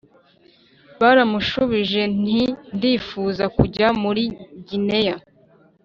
naramushubije 0.97 2.01
nti 2.19 2.41
ndifuza 2.75 3.43
kujya 3.55 3.87
muri 4.01 4.23
gineya 4.67 5.15